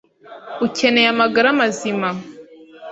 [0.65, 2.09] Ukeneye amagara mazima,